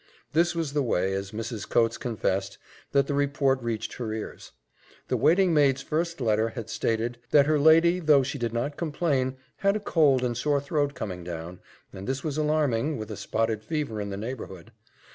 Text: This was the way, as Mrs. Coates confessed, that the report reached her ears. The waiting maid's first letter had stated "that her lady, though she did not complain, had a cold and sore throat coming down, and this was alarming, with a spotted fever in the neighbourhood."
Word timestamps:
This 0.33 0.55
was 0.55 0.73
the 0.73 0.81
way, 0.81 1.13
as 1.13 1.29
Mrs. 1.29 1.69
Coates 1.69 1.99
confessed, 1.99 2.57
that 2.91 3.05
the 3.05 3.13
report 3.13 3.61
reached 3.61 3.93
her 3.97 4.11
ears. 4.13 4.51
The 5.09 5.15
waiting 5.15 5.53
maid's 5.53 5.83
first 5.83 6.19
letter 6.19 6.49
had 6.49 6.71
stated 6.71 7.19
"that 7.29 7.45
her 7.45 7.59
lady, 7.59 7.99
though 7.99 8.23
she 8.23 8.39
did 8.39 8.51
not 8.51 8.77
complain, 8.77 9.37
had 9.57 9.75
a 9.75 9.79
cold 9.79 10.23
and 10.23 10.35
sore 10.35 10.59
throat 10.59 10.95
coming 10.95 11.23
down, 11.23 11.59
and 11.93 12.07
this 12.07 12.23
was 12.23 12.35
alarming, 12.39 12.97
with 12.97 13.11
a 13.11 13.15
spotted 13.15 13.63
fever 13.63 14.01
in 14.01 14.09
the 14.09 14.17
neighbourhood." 14.17 14.71